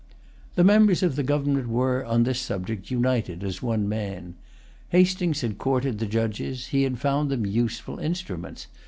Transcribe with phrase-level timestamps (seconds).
[0.55, 4.33] The members of the government were, on this subject, united as one man.
[4.89, 8.65] Hastings had courted the judges; he had found them useful instruments.